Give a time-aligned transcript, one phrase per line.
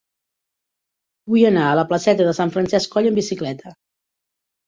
[1.33, 3.75] Vull anar a la placeta de Sant Francesc Coll amb bicicleta.